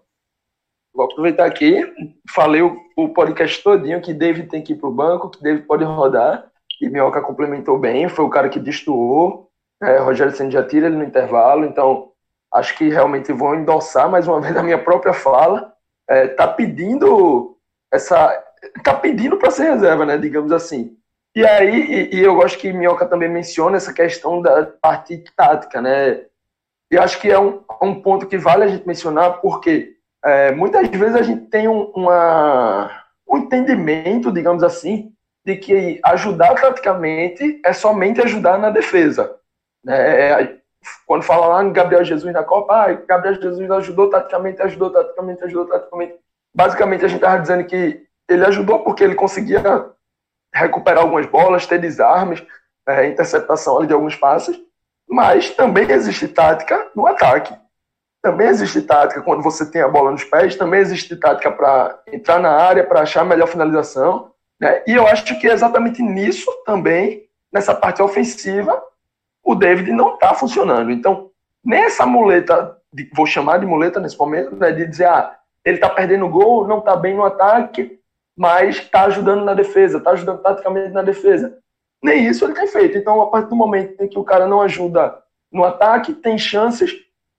[0.93, 1.81] Vou aproveitar aqui,
[2.29, 5.83] falei o, podcast todinho que David tem que ir para o banco, que David pode
[5.83, 6.45] rodar,
[6.81, 9.49] e Minhoca complementou bem, foi o cara que destoou,
[9.81, 12.11] é, Rogério Senna já tira ele no intervalo, então
[12.53, 15.73] acho que realmente vou endossar mais uma vez a minha própria fala,
[16.07, 17.55] é, tá pedindo
[17.91, 18.31] essa,
[18.83, 20.97] tá pedindo para ser reserva, né, digamos assim,
[21.35, 25.81] e aí, e, e eu gosto que Minhoca também menciona essa questão da parte tática,
[25.81, 26.25] né?
[26.91, 29.95] E acho que é um, um ponto que vale a gente mencionar, porque
[30.25, 35.13] é, muitas vezes a gente tem um, uma, um entendimento, digamos assim,
[35.45, 39.37] de que ajudar taticamente é somente ajudar na defesa.
[39.83, 40.41] Né?
[40.41, 40.57] É,
[41.05, 45.43] quando fala lá em Gabriel Jesus na Copa, ah, Gabriel Jesus ajudou taticamente, ajudou taticamente,
[45.43, 46.15] ajudou taticamente.
[46.53, 49.61] Basicamente, a gente estava dizendo que ele ajudou porque ele conseguia
[50.53, 52.43] recuperar algumas bolas, ter desarmes,
[52.87, 54.57] é, interceptação de alguns passes,
[55.07, 57.53] mas também existe tática no ataque.
[58.21, 62.39] Também existe tática quando você tem a bola nos pés, também existe tática para entrar
[62.39, 64.31] na área, para achar a melhor finalização.
[64.59, 64.83] Né?
[64.85, 68.81] E eu acho que é exatamente nisso também, nessa parte ofensiva,
[69.43, 70.91] o David não está funcionando.
[70.91, 71.31] Então,
[71.63, 72.77] nessa muleta,
[73.13, 76.79] vou chamar de muleta nesse momento, né, de dizer, ah, ele está perdendo gol, não
[76.79, 77.98] está bem no ataque,
[78.39, 81.57] mas está ajudando na defesa, está ajudando taticamente na defesa.
[82.01, 82.97] Nem isso ele tem feito.
[82.97, 85.13] Então, a partir do momento em que o cara não ajuda
[85.51, 86.95] no ataque, tem chances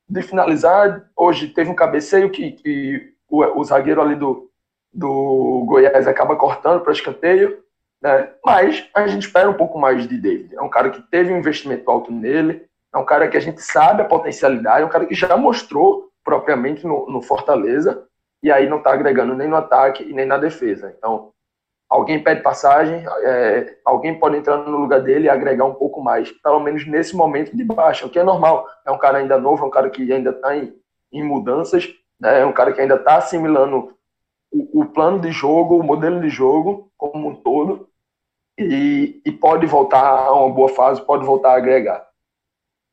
[0.07, 1.09] de finalizar.
[1.17, 4.51] Hoje teve um cabeceio que, que o, o, zagueiro ali do,
[4.93, 7.65] do Goiás acaba cortando para escanteio.
[8.03, 8.29] Né?
[8.45, 10.55] Mas a gente espera um pouco mais de David.
[10.55, 13.63] É um cara que teve um investimento alto nele, é um cara que a gente
[13.63, 18.07] sabe a potencialidade, é um cara que já mostrou propriamente no, no Fortaleza
[18.43, 20.95] e aí não está agregando nem no ataque e nem na defesa.
[20.97, 21.32] Então,
[21.91, 26.30] alguém pede passagem, é, alguém pode entrar no lugar dele e agregar um pouco mais,
[26.30, 28.66] pelo menos nesse momento de baixa, o que é normal.
[28.86, 30.72] É um cara ainda novo, é um cara que ainda está em,
[31.12, 31.88] em, mudanças,
[32.18, 32.41] né?
[32.41, 33.93] é um cara que ainda está assimilando
[34.53, 37.88] o, o, plano de jogo, o modelo de jogo como um todo,
[38.57, 42.07] e, e, pode voltar a uma boa fase, pode voltar a agregar.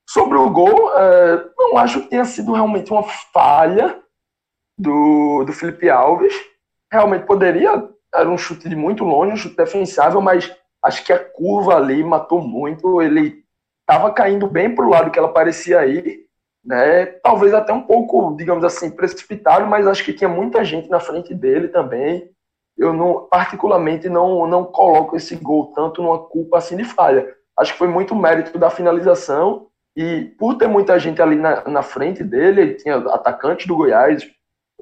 [0.10, 4.02] Sobre o gol, é, não acho que tenha sido realmente uma falha,
[4.78, 6.34] do, do Felipe Alves.
[6.92, 10.54] Realmente poderia, era um chute de muito longe, um chute defensável, mas
[10.84, 13.02] acho que a curva ali matou muito.
[13.02, 13.44] Ele
[13.82, 16.26] estava caindo bem para o lado que ela parecia ir,
[16.64, 17.06] né?
[17.06, 21.34] Talvez até um pouco, digamos assim, precipitado, mas acho que tinha muita gente na frente
[21.34, 22.30] dele também.
[22.78, 27.36] Eu não, particularmente não, não coloco esse gol tanto numa culpa assim de falha.
[27.58, 31.82] Acho que foi muito mérito da finalização e por ter muita gente ali na, na
[31.82, 34.24] frente dele, tinha atacante do Goiás,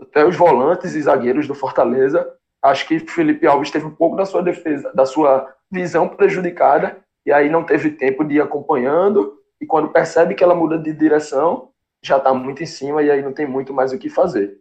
[0.02, 2.28] até os volantes e zagueiros do Fortaleza.
[2.62, 7.32] Acho que Felipe Alves teve um pouco da sua defesa, da sua visão prejudicada, e
[7.32, 11.70] aí não teve tempo de ir acompanhando, e quando percebe que ela muda de direção,
[12.04, 14.60] já está muito em cima, e aí não tem muito mais o que fazer.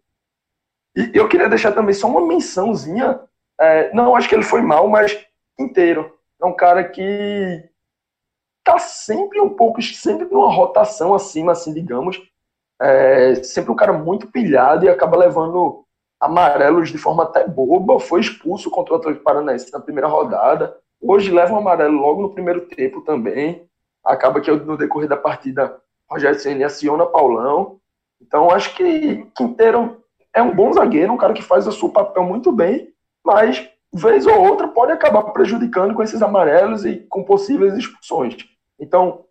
[0.96, 3.20] E eu queria deixar também só uma mençãozinha,
[3.60, 5.26] é, não acho que ele foi mal, mas
[5.58, 6.12] inteiro.
[6.40, 7.68] É um cara que
[8.64, 12.20] tá sempre um pouco, sempre numa rotação acima, assim, digamos,
[12.80, 15.84] é sempre um cara muito pilhado e acaba levando
[16.20, 18.00] amarelos de forma até boba.
[18.00, 20.76] Foi expulso contra o Atlético Paranaense na primeira rodada.
[21.00, 23.68] Hoje leva um amarelo logo no primeiro tempo também.
[24.04, 25.78] Acaba que no decorrer da partida
[26.10, 27.78] Rogério Ceni aciona Paulão.
[28.20, 30.02] Então acho que Quinteiro
[30.32, 32.92] é um bom zagueiro, um cara que faz o seu papel muito bem,
[33.24, 38.36] mas vez ou outra pode acabar prejudicando com esses amarelos e com possíveis expulsões.
[38.78, 39.24] Então,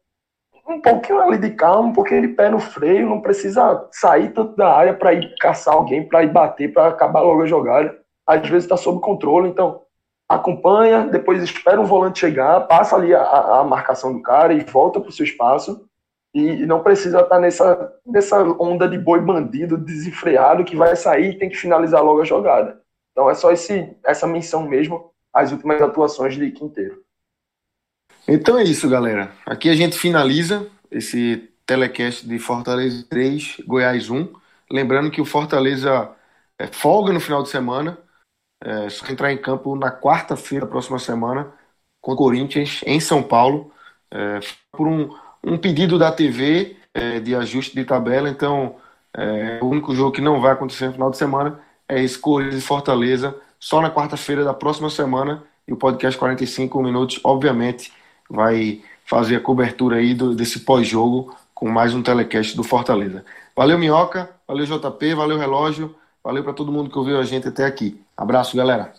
[0.68, 4.56] um pouquinho ali de calma, um pouquinho de pé no freio, não precisa sair tanto
[4.56, 7.98] da área para ir caçar alguém, para ir bater, para acabar logo a jogada.
[8.26, 9.82] Às vezes está sob controle, então
[10.28, 15.00] acompanha, depois espera o volante chegar, passa ali a, a marcação do cara e volta
[15.00, 15.86] para o seu espaço.
[16.34, 21.32] E, não precisa estar tá nessa, nessa onda de boi bandido desenfreado que vai sair
[21.32, 22.82] e tem que finalizar logo a jogada.
[23.12, 27.04] Então é só esse, essa menção mesmo às últimas atuações de Quinteiro.
[28.28, 29.32] Então é isso, galera.
[29.46, 34.32] Aqui a gente finaliza esse telecast de Fortaleza 3, Goiás 1.
[34.72, 36.10] Lembrando que o Fortaleza
[36.58, 37.98] é, folga no final de semana.
[38.64, 41.52] É, só entrar em campo na quarta-feira da próxima semana
[42.02, 43.74] com o Corinthians em São Paulo.
[44.10, 44.40] É,
[44.72, 45.14] por um,
[45.44, 48.30] um pedido da TV é, de ajuste de tabela.
[48.30, 48.78] Então,
[49.16, 51.60] é, o único jogo que não vai acontecer no final de semana
[51.90, 55.44] é esse Corinthians e Fortaleza, só na quarta-feira da próxima semana.
[55.68, 57.92] E o podcast 45 minutos, obviamente
[58.34, 63.24] vai fazer a cobertura aí do, desse pós-jogo com mais um telecast do Fortaleza.
[63.56, 67.64] Valeu, Minhoca, valeu, JP, valeu, Relógio, valeu para todo mundo que ouviu a gente até
[67.64, 68.02] aqui.
[68.18, 68.92] Abraço, galera.